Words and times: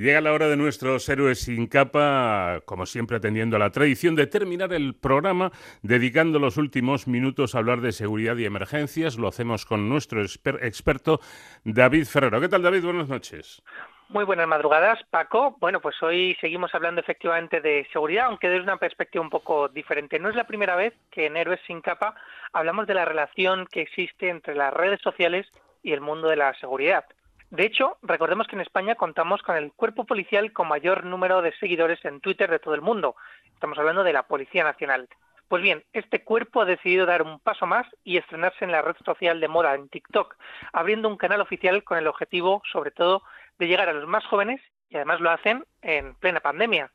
Llega 0.00 0.22
la 0.22 0.32
hora 0.32 0.48
de 0.48 0.56
nuestros 0.56 1.06
héroes 1.10 1.40
sin 1.40 1.66
capa, 1.66 2.62
como 2.64 2.86
siempre 2.86 3.18
atendiendo 3.18 3.56
a 3.56 3.58
la 3.58 3.68
tradición 3.68 4.14
de 4.14 4.26
terminar 4.26 4.72
el 4.72 4.94
programa 4.94 5.52
dedicando 5.82 6.38
los 6.38 6.56
últimos 6.56 7.06
minutos 7.06 7.54
a 7.54 7.58
hablar 7.58 7.82
de 7.82 7.92
seguridad 7.92 8.34
y 8.38 8.46
emergencias. 8.46 9.18
Lo 9.18 9.28
hacemos 9.28 9.66
con 9.66 9.90
nuestro 9.90 10.22
experto 10.22 11.20
David 11.64 12.06
Ferrero. 12.06 12.40
¿Qué 12.40 12.48
tal 12.48 12.62
David? 12.62 12.82
Buenas 12.82 13.10
noches. 13.10 13.62
Muy 14.08 14.24
buenas 14.24 14.48
madrugadas, 14.48 14.98
Paco. 15.10 15.58
Bueno, 15.60 15.82
pues 15.82 16.02
hoy 16.02 16.34
seguimos 16.40 16.74
hablando 16.74 17.02
efectivamente 17.02 17.60
de 17.60 17.86
seguridad, 17.92 18.28
aunque 18.28 18.48
desde 18.48 18.62
una 18.62 18.78
perspectiva 18.78 19.22
un 19.22 19.28
poco 19.28 19.68
diferente. 19.68 20.18
No 20.18 20.30
es 20.30 20.34
la 20.34 20.46
primera 20.46 20.76
vez 20.76 20.94
que 21.10 21.26
en 21.26 21.36
Héroes 21.36 21.60
sin 21.66 21.82
capa 21.82 22.14
hablamos 22.54 22.86
de 22.86 22.94
la 22.94 23.04
relación 23.04 23.66
que 23.66 23.82
existe 23.82 24.30
entre 24.30 24.54
las 24.54 24.72
redes 24.72 25.02
sociales 25.02 25.46
y 25.82 25.92
el 25.92 26.00
mundo 26.00 26.28
de 26.28 26.36
la 26.36 26.54
seguridad. 26.54 27.04
De 27.50 27.64
hecho, 27.64 27.98
recordemos 28.02 28.46
que 28.46 28.54
en 28.54 28.62
España 28.62 28.94
contamos 28.94 29.42
con 29.42 29.56
el 29.56 29.72
cuerpo 29.72 30.04
policial 30.04 30.52
con 30.52 30.68
mayor 30.68 31.04
número 31.04 31.42
de 31.42 31.52
seguidores 31.58 32.04
en 32.04 32.20
Twitter 32.20 32.48
de 32.48 32.60
todo 32.60 32.74
el 32.74 32.80
mundo. 32.80 33.16
Estamos 33.52 33.76
hablando 33.76 34.04
de 34.04 34.12
la 34.12 34.22
Policía 34.22 34.62
Nacional. 34.62 35.08
Pues 35.48 35.60
bien, 35.60 35.82
este 35.92 36.22
cuerpo 36.22 36.60
ha 36.60 36.64
decidido 36.64 37.06
dar 37.06 37.22
un 37.22 37.40
paso 37.40 37.66
más 37.66 37.88
y 38.04 38.18
estrenarse 38.18 38.64
en 38.64 38.70
la 38.70 38.82
red 38.82 38.94
social 39.04 39.40
de 39.40 39.48
moda 39.48 39.74
en 39.74 39.88
TikTok, 39.88 40.36
abriendo 40.72 41.08
un 41.08 41.16
canal 41.16 41.40
oficial 41.40 41.82
con 41.82 41.98
el 41.98 42.06
objetivo, 42.06 42.62
sobre 42.70 42.92
todo, 42.92 43.24
de 43.58 43.66
llegar 43.66 43.88
a 43.88 43.94
los 43.94 44.06
más 44.06 44.24
jóvenes 44.26 44.60
y 44.88 44.94
además 44.94 45.18
lo 45.18 45.30
hacen 45.30 45.64
en 45.82 46.14
plena 46.14 46.38
pandemia. 46.38 46.92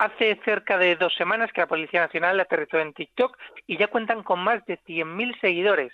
Hace 0.00 0.40
cerca 0.46 0.78
de 0.78 0.96
dos 0.96 1.14
semanas 1.14 1.52
que 1.52 1.60
la 1.60 1.66
Policía 1.66 2.00
Nacional 2.00 2.40
aterrizó 2.40 2.78
en 2.78 2.94
TikTok 2.94 3.36
y 3.66 3.76
ya 3.76 3.88
cuentan 3.88 4.22
con 4.22 4.40
más 4.40 4.64
de 4.64 4.78
100.000 4.84 5.38
seguidores. 5.42 5.92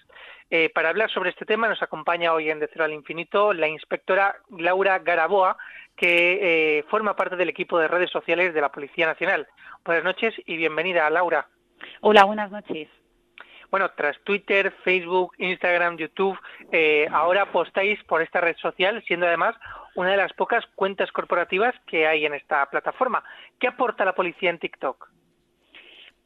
Eh, 0.49 0.71
para 0.73 0.91
hablar 0.91 1.11
sobre 1.11 1.31
este 1.31 1.45
tema 1.45 1.69
nos 1.69 1.83
acompaña 1.83 2.33
hoy 2.33 2.49
en 2.49 2.61
De 2.61 2.69
Cero 2.73 2.85
al 2.85 2.93
Infinito 2.93 3.53
la 3.53 3.67
inspectora 3.67 4.37
Laura 4.57 5.01
Garaboa, 5.01 5.57
que 5.97 6.79
eh, 6.79 6.85
forma 6.85 7.17
parte 7.17 7.35
del 7.35 7.49
equipo 7.49 7.81
de 7.81 7.89
redes 7.89 8.11
sociales 8.11 8.55
de 8.55 8.61
la 8.61 8.71
Policía 8.71 9.07
Nacional. 9.07 9.49
Buenas 9.85 10.05
noches 10.05 10.35
y 10.47 10.57
bienvenida, 10.57 11.11
Laura. 11.11 11.49
Hola, 12.01 12.23
buenas 12.27 12.53
noches. 12.53 12.89
Bueno, 13.73 13.91
tras 13.97 14.19
Twitter, 14.23 14.73
Facebook, 14.85 15.35
Instagram, 15.39 15.97
YouTube, 15.97 16.39
eh, 16.71 17.09
ahora 17.11 17.43
apostáis 17.43 18.03
por 18.05 18.23
esta 18.23 18.41
red 18.41 18.57
social, 18.59 19.03
siendo 19.05 19.27
además 19.27 19.57
una 19.97 20.11
de 20.11 20.17
las 20.17 20.33
pocas 20.35 20.65
cuentas 20.75 21.11
corporativas 21.11 21.75
que 21.87 22.07
hay 22.07 22.25
en 22.25 22.35
esta 22.35 22.65
plataforma. 22.67 23.25
¿Qué 23.59 23.67
aporta 23.67 24.05
la 24.05 24.15
policía 24.15 24.51
en 24.51 24.59
TikTok? 24.59 25.09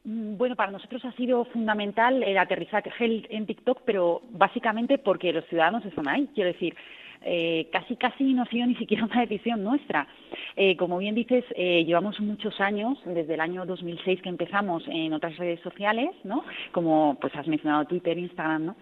Mm, 0.03 0.37
bueno, 0.37 0.55
para 0.55 0.71
nosotros 0.71 1.03
ha 1.05 1.11
sido 1.13 1.45
fundamental 1.45 2.23
el 2.23 2.37
aterrizaje 2.37 2.91
en 2.99 3.45
TikTok, 3.45 3.81
pero 3.85 4.21
básicamente 4.29 4.97
porque 4.97 5.33
los 5.33 5.45
ciudadanos 5.45 5.85
están 5.85 6.07
ahí. 6.07 6.29
Quiero 6.33 6.51
decir, 6.51 6.75
eh, 7.23 7.67
casi 7.71 7.95
casi 7.97 8.33
no 8.33 8.43
ha 8.43 8.45
sido 8.47 8.65
ni 8.65 8.75
siquiera 8.75 9.05
una 9.05 9.21
decisión 9.21 9.63
nuestra. 9.63 10.07
Eh, 10.55 10.75
como 10.75 10.97
bien 10.97 11.15
dices, 11.15 11.45
eh, 11.55 11.83
llevamos 11.85 12.19
muchos 12.19 12.59
años, 12.59 12.97
desde 13.05 13.35
el 13.35 13.41
año 13.41 13.65
2006 13.65 14.21
que 14.21 14.29
empezamos 14.29 14.83
en 14.87 15.13
otras 15.13 15.37
redes 15.37 15.59
sociales, 15.61 16.09
¿no? 16.23 16.43
Como 16.71 17.17
pues 17.21 17.35
has 17.35 17.47
mencionado 17.47 17.85
Twitter, 17.85 18.17
Instagram, 18.17 18.65
¿no? 18.65 18.75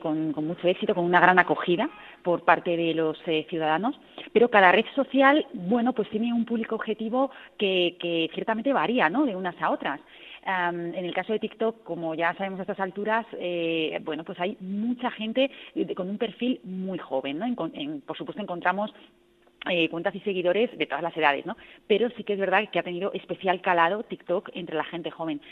Con, 0.00 0.34
mucho 0.46 0.68
éxito, 0.68 0.94
con 0.94 1.04
una 1.04 1.20
gran 1.20 1.38
acogida 1.38 1.88
por 2.22 2.44
parte 2.44 2.76
de 2.76 2.94
los 2.94 3.18
ciudadanos, 3.48 3.98
pero 4.32 4.50
cada 4.50 4.72
red 4.72 4.84
social, 4.94 5.46
bueno, 5.52 5.92
pues 5.92 6.08
tiene 6.10 6.32
un 6.32 6.44
público 6.44 6.74
objetivo 6.74 7.30
que, 7.58 7.96
que 8.00 8.30
ciertamente 8.34 8.72
varía, 8.72 9.08
¿no? 9.08 9.24
De 9.26 9.36
unas 9.36 9.60
a 9.60 9.70
otras 9.70 10.00
en 10.44 11.04
el 11.04 11.14
caso 11.14 11.32
de 11.32 11.38
TikTok, 11.38 11.82
como 11.82 12.14
ya 12.14 12.34
sabemos 12.34 12.58
a 12.60 12.62
estas 12.62 12.80
alturas, 12.80 13.26
eh, 13.38 13.98
bueno, 14.02 14.24
pues 14.24 14.38
hay 14.40 14.56
mucha 14.60 15.10
gente 15.10 15.50
con 15.94 16.08
un 16.08 16.18
perfil 16.18 16.60
muy 16.64 16.98
joven, 16.98 17.38
¿no? 17.38 17.54
por 18.06 18.16
supuesto 18.16 18.42
encontramos 18.42 18.92
eh, 19.68 19.90
cuentas 19.90 20.14
y 20.14 20.20
seguidores 20.20 20.70
de 20.78 20.86
todas 20.86 21.02
las 21.02 21.14
edades, 21.14 21.44
¿no? 21.44 21.54
Pero 21.86 22.08
sí 22.16 22.24
que 22.24 22.32
es 22.32 22.38
verdad 22.38 22.66
que 22.70 22.78
ha 22.78 22.82
tenido 22.82 23.12
especial 23.12 23.60
calado 23.60 24.02
TikTok 24.04 24.48
entre 24.54 24.74
la 24.74 24.84
gente 24.84 25.10
joven. 25.10 25.42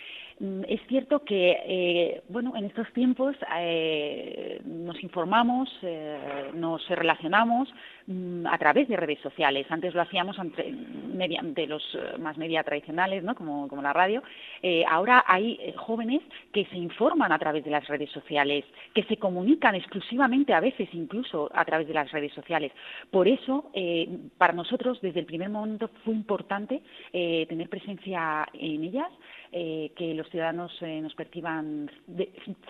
Mm, 0.41 0.63
es 0.69 0.81
cierto 0.87 1.25
que, 1.25 1.59
eh, 1.67 2.23
bueno, 2.29 2.55
en 2.55 2.67
estos 2.67 2.91
tiempos 2.93 3.35
eh, 3.59 4.61
nos 4.65 5.03
informamos, 5.03 5.69
eh, 5.83 6.51
nos 6.55 6.89
relacionamos 6.89 7.69
mm, 8.07 8.47
a 8.47 8.57
través 8.59 8.89
de 8.89 8.97
redes 8.97 9.19
sociales. 9.21 9.67
Antes 9.69 9.95
lo 9.95 10.03
hacíamos 10.03 10.37
mediante 11.13 11.67
los 11.67 11.83
más 12.21 12.39
media 12.39 12.63
tradicionales, 12.63 13.25
¿no? 13.25 13.35
como, 13.35 13.67
como 13.69 13.83
la 13.83 13.93
radio. 13.93 14.23
ahora 14.89 15.25
hay 15.27 15.75
jóvenes 15.77 16.23
que 16.53 16.65
se 16.67 16.77
informan 16.77 17.33
a 17.33 17.39
través 17.39 17.65
de 17.65 17.71
las 17.71 17.87
redes 17.89 18.11
sociales, 18.11 18.65
que 18.95 19.03
se 19.05 19.17
comunican 19.17 19.75
exclusivamente, 19.75 20.53
a 20.53 20.61
veces 20.61 20.89
incluso 20.93 21.51
a 21.53 21.65
través 21.65 21.89
de 21.89 21.95
las 21.95 22.11
redes 22.13 22.33
sociales. 22.33 22.73
Por 23.11 23.27
eso, 23.27 23.71
para 24.39 24.53
nosotros, 24.53 25.01
desde 25.01 25.21
el 25.21 25.27
primer 25.27 25.51
momento 25.51 25.91
fue 26.05 26.15
importante 26.15 26.83
tener 27.13 27.69
presencia 27.69 28.47
en 28.53 28.85
ellas, 28.85 29.11
que 29.51 30.15
los 30.15 30.28
ciudadanos 30.31 30.73
eh, 30.81 31.01
nos 31.01 31.15
perciban 31.15 31.91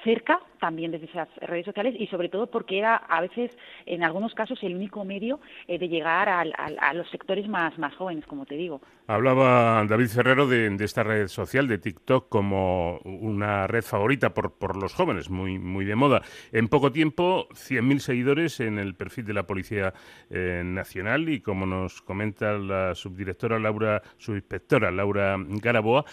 cerca, 0.05 0.41
también 0.61 0.91
desde 0.91 1.07
esas 1.07 1.29
redes 1.37 1.65
sociales, 1.65 1.95
y 1.99 2.07
sobre 2.07 2.29
todo 2.29 2.49
porque 2.49 2.79
era 2.79 2.97
a 2.97 3.21
veces, 3.21 3.51
en 3.87 4.05
algunos 4.05 4.35
casos, 4.35 4.59
el 4.63 4.75
único 4.75 5.05
medio 5.05 5.41
eh, 5.67 5.79
de 5.79 5.89
llegar 5.89 6.29
a, 6.29 6.95
los 6.95 7.09
sectores 7.11 7.49
más, 7.49 7.79
más 7.79 7.95
jóvenes, 7.95 8.27
como 8.27 8.47
te 8.47 8.57
digo. 8.57 8.81
Hablaba 9.07 9.85
David 9.87 10.09
Ferrero 10.09 10.47
de, 10.47 10.77
esta 10.81 11.03
red 11.03 11.29
social, 11.29 11.67
de 11.69 11.79
TikTok, 11.79 12.29
como 12.29 12.99
una 12.99 13.67
red 13.67 13.83
favorita 13.83 14.35
por, 14.35 14.53
por 14.59 14.77
los 14.77 14.95
jóvenes, 14.95 15.31
muy, 15.31 15.59
muy 15.59 15.85
de 15.85 15.97
moda. 15.97 16.23
En 16.53 16.69
poco 16.69 16.93
tiempo, 16.93 17.49
100.000 17.51 17.99
seguidores 17.99 18.61
en 18.61 18.79
el 18.79 18.95
perfil 18.95 19.25
de 19.25 19.35
la 19.35 19.47
Policía 19.47 19.95
eh, 20.31 20.63
Nacional 20.65 21.29
y, 21.29 21.41
como 21.41 21.67
nos 21.67 22.03
comenta 22.03 22.53
la 22.59 22.95
subdirectora 22.95 23.59
Laura, 23.59 24.03
subinspectora 24.19 24.91
Laura 24.91 25.37
Garaboa, 25.39 26.05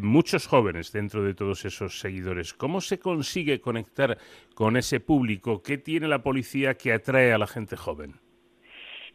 muchos 0.00 0.46
jóvenes 0.46 0.91
dentro 0.92 1.22
de 1.24 1.34
todos 1.34 1.64
esos 1.64 1.98
seguidores. 1.98 2.54
¿Cómo 2.54 2.80
se 2.80 2.98
consigue 2.98 3.60
conectar 3.60 4.18
con 4.54 4.76
ese 4.76 5.00
público? 5.00 5.62
¿Qué 5.62 5.78
tiene 5.78 6.08
la 6.08 6.22
policía 6.22 6.74
que 6.74 6.92
atrae 6.92 7.32
a 7.32 7.38
la 7.38 7.46
gente 7.46 7.76
joven? 7.76 8.14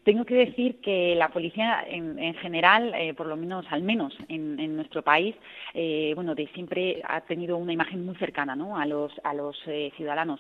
Tengo 0.08 0.24
que 0.24 0.36
decir 0.36 0.80
que 0.80 1.16
la 1.16 1.28
policía 1.28 1.84
en, 1.86 2.34
general, 2.36 2.94
eh, 2.96 3.14
por 3.14 3.28
lo 3.28 3.36
menos, 3.36 3.66
al 3.70 3.82
menos 3.82 4.18
en, 4.30 4.78
nuestro 4.78 5.02
país, 5.02 5.36
eh, 5.74 6.14
bueno, 6.16 6.34
de 6.34 6.48
siempre 6.54 7.02
ha 7.06 7.20
tenido 7.20 7.58
una 7.58 7.74
imagen 7.74 8.06
muy 8.06 8.16
cercana 8.16 8.56
¿no? 8.56 8.78
a 8.78 8.86
los, 8.86 9.12
a 9.26 9.34
los 9.34 9.58
eh, 9.68 9.92
ciudadanos. 9.98 10.40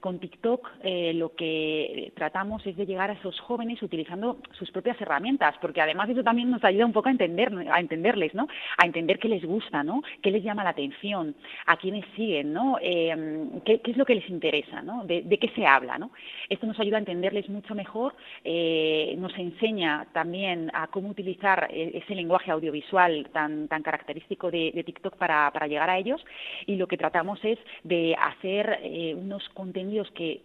Con 0.00 0.20
TikTok 0.20 0.68
eh, 0.84 1.12
lo 1.12 1.34
que 1.34 2.12
tratamos 2.14 2.64
es 2.66 2.76
de 2.76 2.86
llegar 2.86 3.10
a 3.10 3.14
esos 3.14 3.40
jóvenes 3.40 3.82
utilizando 3.82 4.38
sus 4.52 4.70
propias 4.70 5.00
herramientas, 5.00 5.56
porque 5.60 5.80
además 5.80 6.08
eso 6.08 6.22
también 6.22 6.50
nos 6.50 6.62
ayuda 6.62 6.86
un 6.86 6.92
poco 6.92 7.08
a 7.08 7.12
entender, 7.12 7.52
a 7.68 7.80
entenderles, 7.80 8.32
¿no? 8.32 8.46
A 8.76 8.86
entender 8.86 9.18
qué 9.18 9.28
les 9.28 9.44
gusta, 9.44 9.82
¿no? 9.82 10.02
Qué 10.22 10.30
les 10.30 10.44
llama 10.44 10.62
la 10.62 10.70
atención, 10.70 11.34
a 11.66 11.76
quiénes 11.76 12.04
siguen, 12.14 12.52
¿no? 12.52 12.78
Em, 12.80 13.60
qué, 13.62 13.80
es 13.84 13.96
lo 13.96 14.04
que 14.04 14.14
les 14.14 14.28
interesa, 14.30 14.82
¿no? 14.82 15.04
De, 15.04 15.24
qué 15.38 15.48
se 15.56 15.66
habla, 15.66 15.98
¿no? 15.98 16.12
Esto 16.48 16.66
nos 16.66 16.78
ayuda 16.78 16.98
a 16.98 17.00
entenderles 17.00 17.48
mucho 17.48 17.74
mejor, 17.74 18.14
eh, 18.44 19.16
nos 19.18 19.36
enseña 19.36 20.06
también 20.12 20.70
a 20.74 20.86
cómo 20.86 21.08
utilizar 21.08 21.68
e, 21.70 21.98
ese 21.98 22.14
lenguaje 22.14 22.52
audiovisual 22.52 23.28
tan, 23.32 23.66
tan 23.66 23.82
característico 23.82 24.50
de, 24.50 24.84
TikTok 24.84 25.16
para, 25.16 25.50
para, 25.52 25.66
llegar 25.66 25.90
a 25.90 25.98
ellos 25.98 26.24
y 26.66 26.76
lo 26.76 26.86
que 26.86 26.96
tratamos 26.96 27.44
es 27.44 27.58
de 27.82 28.14
hacer 28.14 28.78
eh, 28.82 29.14
unos 29.14 29.46
contenidos 29.50 29.87
que 30.14 30.42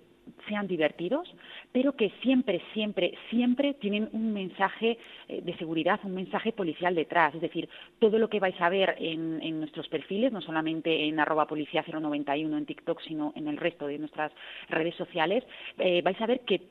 sean 0.47 0.67
divertidos, 0.67 1.27
pero 1.71 1.95
que 1.95 2.11
siempre, 2.21 2.61
siempre, 2.73 3.13
siempre 3.29 3.73
tienen 3.73 4.09
un 4.13 4.33
mensaje 4.33 4.97
eh, 5.27 5.41
de 5.41 5.57
seguridad, 5.57 5.99
un 6.03 6.15
mensaje 6.15 6.51
policial 6.51 6.95
detrás. 6.95 7.35
Es 7.35 7.41
decir, 7.41 7.67
todo 7.99 8.17
lo 8.17 8.29
que 8.29 8.39
vais 8.39 8.59
a 8.59 8.69
ver 8.69 8.95
en, 8.99 9.59
nuestros 9.59 9.87
perfiles, 9.89 10.31
no 10.31 10.41
solamente 10.41 11.05
en 11.05 11.19
arroba 11.19 11.47
policía 11.47 11.83
091 11.85 12.57
en 12.57 12.65
TikTok, 12.65 13.01
sino 13.01 13.33
en 13.35 13.47
el 13.47 13.57
resto 13.57 13.87
de 13.87 13.97
nuestras 13.97 14.31
redes 14.69 14.95
sociales, 14.95 15.43
eh, 15.77 16.01
vais 16.01 16.19
a 16.21 16.25
ver 16.25 16.41
que 16.41 16.61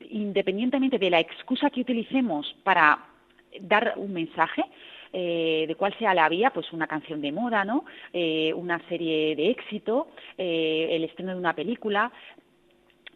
independientemente 0.00 0.98
de 0.98 1.10
la 1.10 1.20
excusa 1.20 1.70
que 1.70 1.80
utilicemos 1.80 2.54
para 2.62 3.06
dar 3.60 3.94
un 3.96 4.12
mensaje, 4.12 4.64
eh, 5.16 5.66
de 5.68 5.76
cuál 5.76 5.96
sea 5.96 6.12
la 6.12 6.28
vía, 6.28 6.50
pues 6.50 6.72
una 6.72 6.88
canción 6.88 7.20
de 7.20 7.30
moda, 7.30 7.64
¿no? 7.64 7.84
Eh, 8.12 8.52
una 8.52 8.80
serie 8.88 9.36
de 9.36 9.48
éxito, 9.50 10.08
eh, 10.36 10.88
el 10.90 11.04
estreno 11.04 11.30
de 11.32 11.38
una 11.38 11.54
película. 11.54 12.10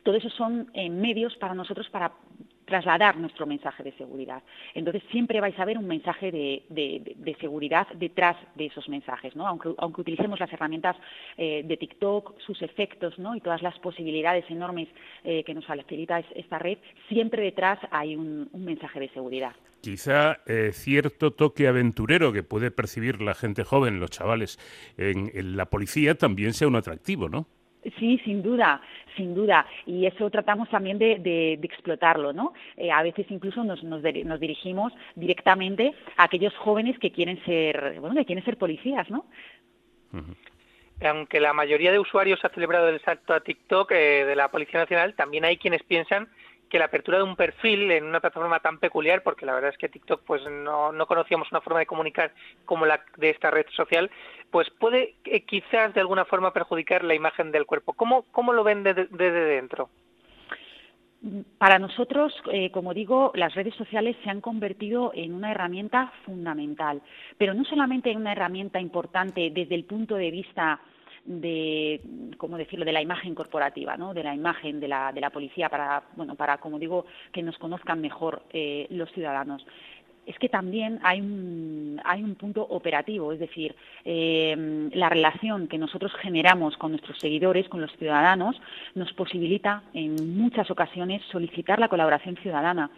Todo 0.05 0.15
eso 0.15 0.31
son 0.31 0.71
medios 0.75 1.35
para 1.39 1.55
nosotros 1.55 1.89
para 1.91 2.13
trasladar 2.69 3.17
nuestro 3.17 3.47
mensaje 3.47 3.83
de 3.83 3.93
seguridad. 3.93 4.43
Entonces 4.75 5.03
siempre 5.11 5.41
vais 5.41 5.59
a 5.59 5.65
ver 5.65 5.79
un 5.79 5.87
mensaje 5.87 6.31
de, 6.31 7.37
seguridad 7.41 7.87
detrás 7.95 8.37
de 8.55 8.67
esos 8.67 8.89
mensajes, 8.89 9.35
¿no? 9.35 9.47
aunque, 9.47 9.71
aunque 9.79 10.01
utilicemos 10.01 10.39
las 10.41 10.53
herramientas 10.53 10.97
de 11.37 11.77
TikTok, 11.79 12.41
sus 12.41 12.61
efectos 12.63 13.19
¿no? 13.19 13.35
y 13.35 13.41
todas 13.41 13.63
las 13.63 13.79
posibilidades 13.79 14.45
enormes 14.51 14.89
que 15.23 15.55
nos 15.55 15.67
facilita 15.67 16.21
esta 16.35 16.59
red, 16.59 16.79
siempre 17.09 17.43
detrás 17.43 17.79
hay 17.91 18.17
un 18.17 18.49
mensaje 18.55 19.01
de 19.01 19.09
seguridad 19.11 19.55
quizá 19.81 20.41
eh, 20.47 20.73
cierto 20.73 21.33
toque 21.33 21.69
aventurero 21.69 22.33
que 22.33 22.43
puede 22.43 22.71
percibir 22.71 23.21
la 23.21 23.35
gente 23.35 23.65
joven, 23.65 24.01
los 24.01 24.11
chavales, 24.11 24.59
en, 24.97 25.57
la 25.57 25.67
policía 25.67 26.17
también 26.17 26.53
sea 26.55 26.69
un 26.69 26.77
atractivo, 26.77 27.29
¿no? 27.29 27.49
Sí, 27.99 28.21
sin 28.25 28.43
duda, 28.43 28.81
sin 29.17 29.35
duda. 29.35 29.67
Y 29.87 30.07
eso 30.07 30.29
tratamos 30.31 30.69
también 30.69 30.99
de, 30.99 31.59
explotarlo, 31.63 32.33
¿no? 32.33 32.53
Eh, 32.77 32.91
a 32.91 33.03
veces 33.03 33.27
incluso 33.31 33.63
nos, 33.63 33.83
nos, 33.85 34.03
dirigimos 34.03 34.93
directamente 35.15 35.95
a 36.17 36.25
aquellos 36.25 36.55
jóvenes 36.57 36.99
que 36.99 37.13
quieren 37.13 37.43
ser, 37.45 38.01
bueno, 38.01 38.17
que 38.17 38.25
quieren 38.25 38.45
ser 38.45 38.57
policías, 38.57 39.09
¿no? 39.11 39.27
Aunque 41.01 41.39
la 41.39 41.53
mayoría 41.53 41.93
de 41.93 42.01
usuarios 42.01 42.45
ha 42.45 42.49
celebrado 42.49 42.89
el 42.89 43.01
salto 43.01 43.33
a 43.33 43.41
TikTok 43.41 43.93
eh, 43.93 44.25
de 44.25 44.35
la 44.35 44.51
Policía 44.51 44.81
Nacional, 44.81 45.15
también 45.15 45.45
hay 45.45 45.57
quienes 45.57 45.83
piensan 45.85 46.29
que 46.69 46.79
la 46.79 46.87
apertura 46.87 47.19
de 47.19 47.25
un 47.25 47.37
perfil 47.37 47.91
en 47.91 48.05
una 48.05 48.21
plataforma 48.21 48.61
tan 48.61 48.79
peculiar, 48.79 49.23
porque 49.23 49.47
la 49.47 49.55
verdad 49.55 49.71
es 49.71 49.79
que 49.79 49.89
TikTok 49.89 50.23
pues 50.25 50.43
no, 50.49 50.93
no 50.93 51.07
conocíamos 51.07 51.51
una 51.51 51.61
forma 51.61 51.81
de 51.81 51.87
comunicar 51.87 52.33
como 52.65 52.87
la 52.87 53.01
de 53.17 53.31
esta 53.31 53.51
red 53.51 53.67
social, 53.75 54.11
pues 54.51 54.69
puede 54.71 55.15
eh, 55.25 55.43
quizás 55.43 55.95
de 55.95 56.01
alguna 56.01 56.25
forma 56.25 56.53
perjudicar 56.53 57.05
la 57.05 57.15
imagen 57.15 57.53
del 57.53 57.67
cuerpo. 57.67 57.93
¿Cómo, 57.93 58.25
cómo 58.33 58.53
lo 58.53 58.65
ven 58.65 58.83
desde 58.83 59.07
dentro? 59.31 59.91
Para 61.59 61.81
nosotros, 61.81 62.33
eh, 62.53 62.71
como 62.71 62.95
digo, 62.95 63.33
las 63.35 63.53
redes 63.55 63.75
sociales 63.75 64.17
se 64.23 64.31
han 64.31 64.41
convertido 64.41 65.11
en 65.15 65.35
una 65.35 65.51
herramienta 65.51 66.13
fundamental, 66.25 67.03
pero 67.37 67.55
no 67.55 67.65
solamente 67.65 68.11
en 68.13 68.19
una 68.19 68.33
herramienta 68.33 68.81
importante 68.81 69.51
desde 69.53 69.75
el 69.75 69.85
punto 69.85 70.15
de 70.15 70.31
vista 70.31 70.81
de, 71.29 72.01
¿cómo 72.39 72.57
decirlo?, 72.57 72.87
de 72.87 72.93
la 72.93 73.03
imagen 73.03 73.35
corporativa, 73.35 73.97
¿no?, 73.97 74.15
de 74.15 74.25
la 74.25 74.35
imagen 74.35 74.81
de 74.81 74.89
la, 74.89 75.13
de 75.13 75.21
la 75.21 75.31
policía 75.31 75.69
para, 75.69 76.03
bueno, 76.17 76.35
para, 76.35 76.57
como 76.59 76.79
digo, 76.79 77.05
que 77.33 77.43
nos 77.43 77.59
conozcan 77.59 78.01
mejor 78.01 78.43
eh, 78.51 78.87
los 78.91 79.13
ciudadanos 79.13 79.65
es 80.29 80.39
que 80.39 80.51
también 80.51 81.01
hay 81.03 81.23
un, 81.23 81.99
hay 82.05 82.23
un 82.23 82.35
punto 82.35 82.61
operativo, 82.63 83.33
es 83.33 83.41
decir, 83.41 83.75
eh, 84.05 84.91
la 84.93 85.09
relación 85.09 85.69
que 85.69 85.79
nosotros 85.79 86.13
generamos 86.21 86.77
con 86.77 86.91
nuestros 86.91 87.19
seguidores, 87.19 87.67
con 87.71 87.81
los 87.81 87.91
ciudadanos, 87.97 88.61
nos 88.95 89.11
posibilita 89.15 89.83
en 89.95 90.37
muchas 90.37 90.71
ocasiones 90.71 91.23
solicitar 91.33 91.79
la 91.79 91.89
colaboración 91.89 92.37
ciudadana. 92.37 92.91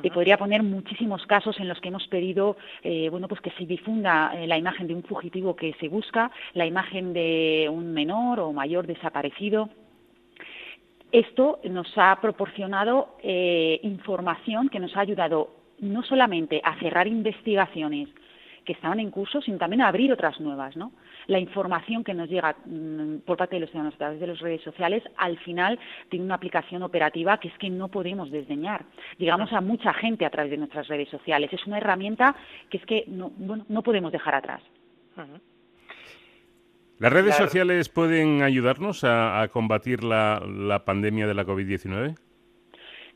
Te 0.00 0.10
podría 0.10 0.38
poner 0.38 0.62
muchísimos 0.62 1.26
casos 1.26 1.60
en 1.60 1.68
los 1.68 1.78
que 1.80 1.88
hemos 1.88 2.06
pedido 2.06 2.56
eh, 2.82 3.10
bueno, 3.10 3.28
pues 3.28 3.42
que 3.42 3.50
se 3.50 3.66
difunda 3.66 4.32
eh, 4.34 4.46
la 4.46 4.56
imagen 4.56 4.86
de 4.86 4.94
un 4.94 5.02
fugitivo 5.02 5.54
que 5.54 5.74
se 5.80 5.88
busca, 5.88 6.30
la 6.54 6.64
imagen 6.64 7.12
de 7.12 7.68
un 7.70 7.92
menor 7.92 8.40
o 8.40 8.52
mayor 8.54 8.86
desaparecido. 8.86 9.68
Esto 11.12 11.58
nos 11.68 11.92
ha 11.96 12.16
proporcionado 12.22 13.16
información 13.82 14.68
que 14.68 14.78
nos 14.78 14.96
ha 14.96 15.00
ayudado 15.00 15.59
no 15.80 16.02
solamente 16.02 16.60
a 16.64 16.78
cerrar 16.78 17.06
investigaciones 17.06 18.08
que 18.64 18.72
estaban 18.72 19.00
en 19.00 19.10
curso, 19.10 19.40
sino 19.40 19.58
también 19.58 19.82
a 19.82 19.88
abrir 19.88 20.12
otras 20.12 20.38
nuevas, 20.40 20.76
¿no? 20.76 20.92
La 21.26 21.38
información 21.38 22.04
que 22.04 22.14
nos 22.14 22.28
llega 22.28 22.54
mm, 22.64 23.18
por 23.26 23.36
parte 23.36 23.56
de 23.56 23.60
los 23.60 23.70
ciudadanos 23.70 23.94
a 23.94 23.98
través 23.98 24.20
de 24.20 24.26
las 24.26 24.38
redes 24.38 24.62
sociales, 24.62 25.02
al 25.16 25.38
final 25.38 25.78
tiene 26.08 26.24
una 26.24 26.34
aplicación 26.34 26.82
operativa 26.82 27.38
que 27.38 27.48
es 27.48 27.58
que 27.58 27.70
no 27.70 27.88
podemos 27.88 28.30
desdeñar. 28.30 28.84
Llegamos 29.18 29.52
a 29.52 29.60
mucha 29.60 29.92
gente 29.94 30.24
a 30.24 30.30
través 30.30 30.50
de 30.50 30.58
nuestras 30.58 30.88
redes 30.88 31.08
sociales. 31.08 31.52
Es 31.52 31.66
una 31.66 31.78
herramienta 31.78 32.34
que 32.68 32.78
es 32.78 32.86
que 32.86 33.04
no, 33.06 33.30
bueno, 33.36 33.64
no 33.68 33.82
podemos 33.82 34.12
dejar 34.12 34.34
atrás. 34.34 34.62
¿Las 36.98 37.12
redes 37.12 37.34
sociales 37.34 37.88
pueden 37.88 38.42
ayudarnos 38.42 39.04
a, 39.04 39.48
combatir 39.52 40.04
la, 40.04 40.40
la 40.46 40.84
pandemia 40.84 41.26
de 41.26 41.34
la 41.34 41.44
COVID-19? 41.44 42.14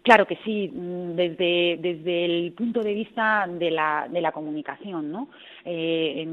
Claro 0.05 0.27
que 0.27 0.37
sí, 0.45 0.69
mm, 0.69 1.17
desde, 1.17 1.79
desde 1.81 2.27
el 2.27 2.53
punto 2.53 2.83
de 2.83 2.93
vista 2.93 3.47
de 3.49 3.71
la, 3.71 4.06
de 4.11 4.21
la 4.21 4.33
comunicación, 4.33 5.11
¿no? 5.11 5.31
Eh, 5.65 6.27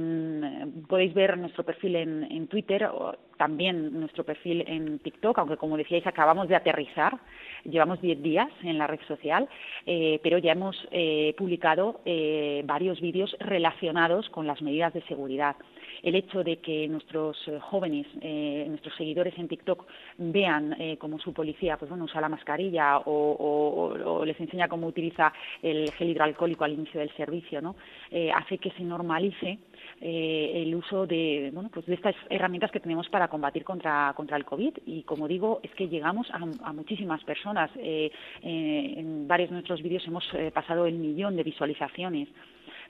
podéis 0.89 1.13
ver 1.13 1.37
nuestro 1.37 1.63
perfil 1.63 1.95
en, 1.95 2.23
en 2.29 2.47
Twitter, 2.47 2.89
también 3.41 3.99
nuestro 3.99 4.23
perfil 4.23 4.63
en 4.67 4.99
TikTok, 4.99 5.39
aunque 5.39 5.57
como 5.57 5.75
decíais 5.75 6.05
acabamos 6.05 6.47
de 6.47 6.55
aterrizar, 6.55 7.17
llevamos 7.63 7.99
10 7.99 8.21
días 8.21 8.49
en 8.61 8.77
la 8.77 8.85
red 8.85 8.99
social, 9.07 9.49
eh, 9.87 10.19
pero 10.21 10.37
ya 10.37 10.51
hemos 10.51 10.77
eh, 10.91 11.33
publicado 11.35 12.01
varios 12.65 13.01
vídeos 13.01 13.35
relacionados 13.39 14.29
con 14.29 14.45
las 14.45 14.61
medidas 14.61 14.93
de 14.93 15.01
seguridad 15.07 15.55
el 16.03 16.15
hecho 16.15 16.43
de 16.43 16.57
que 16.57 16.87
nuestros 16.87 17.37
eh, 17.47 17.59
jóvenes, 17.59 18.07
eh, 18.21 18.65
nuestros 18.67 18.95
seguidores 18.95 19.37
en 19.37 19.47
TikTok 19.47 19.85
vean 20.17 20.75
eh, 20.79 20.97
cómo 20.97 21.19
su 21.19 21.33
policía 21.33 21.77
pues 21.77 21.89
bueno, 21.89 22.05
usa 22.05 22.21
la 22.21 22.29
mascarilla 22.29 22.99
o, 23.05 24.23
les 24.25 24.39
enseña 24.39 24.67
cómo 24.67 24.87
utiliza 24.87 25.33
el 25.61 25.91
gel 25.91 26.09
hidroalcohólico 26.09 26.63
al 26.63 26.73
inicio 26.73 26.99
del 26.99 27.11
servicio, 27.15 27.61
¿no? 27.61 27.75
hace 28.35 28.57
que 28.57 28.71
se 28.71 28.83
normalice 28.83 29.57
el 29.99 30.73
uso 30.75 31.05
de, 31.05 31.49
bueno, 31.53 31.69
pues 31.73 31.85
de 31.85 31.95
estas 31.95 32.15
herramientas 32.29 32.71
que 32.71 32.79
tenemos 32.79 33.09
para 33.09 33.27
combatir 33.27 33.63
contra, 33.63 34.13
contra 34.15 34.37
el 34.37 34.45
COVID. 34.45 34.77
Y 34.85 35.03
como 35.03 35.27
digo, 35.27 35.59
es 35.63 35.71
que 35.71 35.87
llegamos 35.87 36.27
a, 36.31 36.73
muchísimas 36.73 37.23
personas. 37.23 37.69
en 37.75 39.27
varios 39.27 39.49
de 39.49 39.53
nuestros 39.55 39.81
vídeos 39.81 40.05
hemos 40.07 40.25
pasado 40.53 40.85
el 40.85 40.95
millón 40.95 41.35
de 41.35 41.43
visualizaciones. 41.43 42.29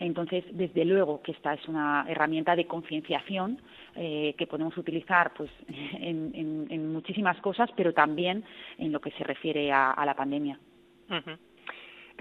Entonces, 0.02 0.44
desde 0.52 0.84
luego 0.84 1.22
que 1.22 1.32
esta 1.32 1.54
es 1.54 1.68
una 1.68 2.06
herramienta 2.10 2.56
de 2.56 2.66
concienciación 2.66 3.62
eh, 3.96 4.34
que 4.36 4.48
podemos 4.48 4.76
utilizar 4.76 5.32
pues, 5.34 5.52
en, 5.68 6.92
muchísimas 6.92 7.40
cosas, 7.42 7.70
pero 7.76 7.94
también 7.94 8.44
en 8.80 8.92
lo 8.92 9.00
que 9.00 9.12
se 9.12 9.24
refiere 9.24 9.72
a, 9.72 10.04
la 10.04 10.16
pandemia. 10.16 10.60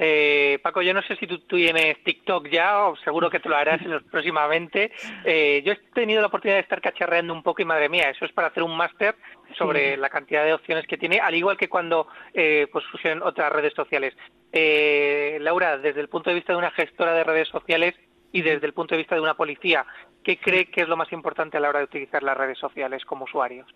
Eh, 0.02 0.58
Paco, 0.62 0.81
yo 0.81 0.94
no 0.94 1.02
sé 1.02 1.14
si 1.17 1.26
tú, 1.26 1.41
tienes 1.41 2.02
TikTok 2.02 2.49
ya, 2.49 2.87
o 2.87 2.97
seguro 2.97 3.29
que 3.29 3.38
te 3.38 3.50
lo 3.50 3.56
harás 3.56 3.82
próximamente. 4.11 4.93
Eh, 5.25 5.62
yo 5.62 5.75
he 5.75 5.76
tenido 5.93 6.23
la 6.23 6.29
oportunidad 6.29 6.56
de 6.56 6.62
estar 6.62 6.81
cacharreando 6.81 7.35
un 7.35 7.43
poco 7.43 7.61
y 7.61 7.67
madre 7.67 7.91
mía, 7.91 8.08
eso 8.08 8.25
es 8.25 8.32
para 8.32 8.49
hacer 8.49 8.62
un 8.62 8.75
máster 8.75 9.14
sobre 9.58 9.99
la 9.99 10.08
cantidad 10.08 10.43
de 10.44 10.55
opciones 10.55 10.87
que 10.87 10.97
tiene, 10.97 11.20
al 11.20 11.35
igual 11.35 11.58
que 11.58 11.69
cuando 11.69 12.08
eh, 12.32 12.67
pues 12.73 12.87
fusionan 12.87 13.23
otras 13.23 13.52
redes 13.52 13.75
sociales. 13.75 14.14
Eh, 14.52 15.37
Laura, 15.43 15.76
desde 15.76 16.00
el 16.00 16.08
punto 16.08 16.31
de 16.31 16.37
vista 16.37 16.55
de 16.55 16.58
una 16.58 16.70
gestora 16.70 17.12
de 17.12 17.25
redes 17.25 17.49
sociales 17.49 17.94
y 18.32 18.41
desde 18.41 18.67
el 18.67 18.73
punto 18.73 18.94
de 18.94 19.00
vista 19.00 19.17
de 19.17 19.20
una 19.20 19.35
policía, 19.35 19.85
¿qué 20.25 20.38
cree 20.38 20.70
que 20.70 20.81
es 20.81 20.88
lo 20.88 20.96
más 20.96 21.12
importante 21.12 21.58
a 21.58 21.61
la 21.61 21.69
hora 21.69 21.81
de 21.81 21.85
utilizar 21.85 22.23
las 22.23 22.38
redes 22.38 22.58
sociales 22.58 23.05
como 23.05 23.25
usuarios? 23.25 23.69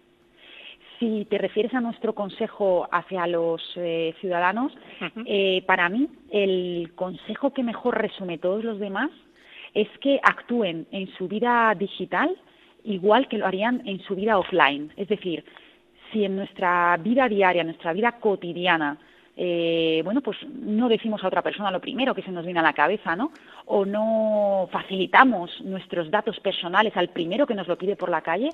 Si 1.05 1.27
te 1.27 1.37
refieres 1.37 1.75
a 1.75 1.83
nuestro 1.83 2.15
consejo 2.15 2.89
hacia 2.91 3.27
los 3.27 3.61
eh, 3.77 4.15
ciudadanos, 4.23 4.73
eh, 5.27 5.63
para 5.67 5.91
mí 5.91 6.09
el 6.31 6.93
consejo 6.95 7.53
que 7.53 7.63
mejor 7.63 8.01
resume 8.01 8.39
todos 8.39 8.65
los 8.65 8.79
demás 8.79 9.11
es 9.75 9.87
que 10.01 10.19
actúen 10.23 10.87
en 10.93 11.13
su 11.19 11.29
vida 11.29 11.75
digital 11.79 12.35
igual 12.85 13.29
que 13.29 13.37
lo 13.37 13.45
harían 13.47 13.83
en 13.85 14.01
su 14.01 14.15
vida 14.15 14.39
offline. 14.39 14.95
Es 14.97 15.09
decir, 15.09 15.45
si 16.11 16.25
en 16.25 16.37
nuestra 16.37 16.97
vida 16.97 17.29
diaria, 17.29 17.61
en 17.61 17.67
nuestra 17.67 17.93
vida 17.93 18.13
cotidiana, 18.13 18.97
eh, 19.37 20.01
bueno, 20.05 20.23
pues 20.23 20.39
no 20.49 20.89
decimos 20.89 21.23
a 21.23 21.27
otra 21.27 21.43
persona 21.43 21.71
lo 21.71 21.83
primero 21.83 22.15
que 22.15 22.23
se 22.23 22.33
nos 22.33 22.47
viene 22.47 22.61
a 22.61 22.63
la 22.63 22.73
cabeza, 22.73 23.15
¿no? 23.15 23.31
O 23.67 23.85
no 23.85 24.71
facilitamos 24.73 25.51
nuestros 25.65 26.11
datos 26.11 26.41
personales 26.41 26.97
al 26.97 27.11
primero 27.11 27.47
que 27.47 27.55
nos 27.55 27.69
lo 27.69 27.77
pide 27.77 27.95
por 27.95 28.09
la 28.09 28.23
calle, 28.23 28.49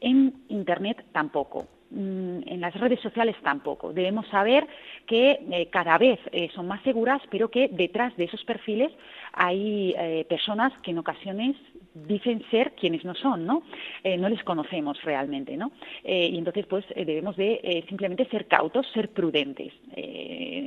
en 0.00 0.32
Internet 0.48 1.04
tampoco. 1.12 1.66
Mm, 1.94 2.40
en 2.46 2.60
las 2.62 2.72
redes 2.74 3.00
sociales 3.00 3.36
tampoco. 3.42 3.92
Debemos 3.92 4.26
saber 4.28 4.66
que 5.06 5.40
eh, 5.50 5.68
cada 5.70 5.98
vez 5.98 6.18
eh, 6.32 6.48
son 6.54 6.66
más 6.66 6.82
seguras, 6.84 7.20
pero 7.30 7.50
que 7.50 7.68
detrás 7.68 8.16
de 8.16 8.24
esos 8.24 8.42
perfiles 8.44 8.90
hay 9.34 9.94
eh, 9.98 10.24
personas 10.26 10.72
que 10.82 10.92
en 10.92 10.98
ocasiones 10.98 11.54
dicen 11.92 12.42
ser 12.50 12.72
quienes 12.72 13.04
no 13.04 13.14
son, 13.14 13.44
¿no? 13.44 13.62
no 14.18 14.28
les 14.30 14.42
conocemos 14.44 15.02
realmente, 15.02 15.58
¿no? 15.58 15.72
y 16.02 16.38
entonces, 16.38 16.64
pues, 16.64 16.86
debemos 16.96 17.36
de 17.36 17.84
simplemente 17.86 18.24
ser 18.30 18.46
cautos, 18.46 18.86
ser 18.94 19.10
prudentes. 19.10 19.74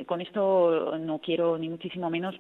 con 0.06 0.22
esto 0.22 0.96
no 1.00 1.18
quiero 1.18 1.58
ni 1.58 1.68
muchísimo 1.68 2.12
menos 2.12 2.40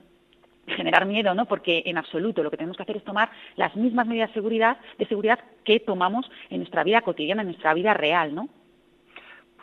generar 0.67 1.07
miedo, 1.07 1.33
¿no? 1.33 1.45
Porque 1.47 1.81
en 1.87 1.97
absoluto 1.97 2.43
lo 2.43 2.51
que 2.51 2.57
tenemos 2.57 2.77
que 2.77 2.83
hacer 2.83 2.97
es 2.97 3.03
tomar 3.03 3.31
las 3.55 3.75
mismas 3.75 4.05
medidas 4.05 4.29
de 4.29 4.35
seguridad, 4.35 4.77
de 4.99 5.07
seguridad 5.07 5.39
que 5.63 5.79
tomamos 5.79 6.29
en 6.51 6.59
nuestra 6.59 6.83
vida 6.83 7.01
cotidiana, 7.01 7.41
en 7.41 7.47
nuestra 7.47 7.73
vida 7.73 7.95
real, 7.95 8.35
¿no? 8.35 8.49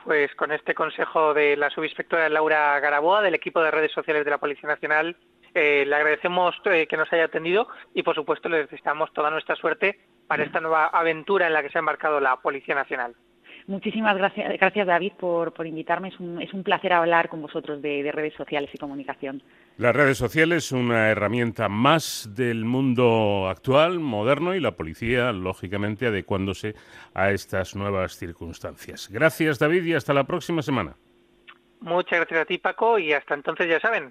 Pues 0.04 0.35
con 0.35 0.50
este 0.50 0.75
consejo 0.75 1.32
de 1.32 1.56
la 1.56 1.71
subinspectora 1.71 2.28
Laura 2.28 2.78
Garaboa 2.80 3.23
del 3.23 3.35
equipo 3.35 3.62
de 3.62 3.71
redes 3.71 3.92
sociales 3.92 4.25
de 4.25 4.30
la 4.32 4.38
Policía 4.38 4.68
Nacional, 4.68 5.16
eh, 5.54 5.85
le 5.87 5.94
agradecemos 5.94 6.56
eh, 6.64 6.87
que 6.88 6.97
nos 6.97 7.12
haya 7.12 7.25
atendido 7.25 7.68
y 7.94 8.02
por 8.02 8.14
supuesto 8.14 8.49
le 8.49 8.66
deseamos 8.66 9.12
toda 9.12 9.30
nuestra 9.30 9.54
suerte 9.54 10.00
para 10.26 10.42
esta 10.42 10.61
nueva 10.61 10.87
aventura 10.87 11.47
en 11.47 11.52
la 11.52 11.62
que 11.62 11.71
se 11.71 11.78
ha 11.78 11.80
embarcado 11.80 12.21
la 12.21 12.37
Policía 12.37 12.75
Nacional. 12.75 13.14
Muchísimas 13.73 14.19
gracias, 14.19 14.52
gracias 14.59 14.87
David, 14.87 15.12
por, 15.19 15.67
invitarme. 15.67 16.09
Es 16.09 16.21
un, 16.21 16.43
es 16.43 16.52
un, 16.52 16.62
placer 16.62 16.93
hablar 16.93 17.31
con 17.31 17.41
vosotros 17.41 17.81
de, 17.81 18.12
redes 18.12 18.35
sociales 18.35 18.69
y 18.71 18.76
comunicación. 18.76 19.43
Las 19.79 19.97
redes 19.97 20.19
sociales, 20.19 20.73
una 20.73 21.09
herramienta 21.09 21.71
más 21.71 22.29
del 22.35 22.67
mundo 22.67 23.49
actual, 23.49 23.99
moderno, 23.99 24.55
y 24.55 24.61
la 24.61 24.73
policía, 24.73 25.33
lógicamente, 25.33 26.09
adecuándose 26.09 26.75
a 27.14 27.31
estas 27.31 27.75
nuevas 27.75 28.19
circunstancias. 28.19 29.09
Gracias, 29.11 29.59
David, 29.59 29.85
y 29.85 29.95
hasta 29.95 30.12
la 30.12 30.25
próxima 30.25 30.61
semana. 30.61 30.95
Muchas 31.81 32.19
gracias 32.19 32.41
a 32.43 32.45
ti, 32.45 32.59
Paco, 32.59 32.99
y 32.99 33.14
hasta 33.14 33.33
entonces 33.33 33.71
ya 33.71 33.81
saben, 33.81 34.11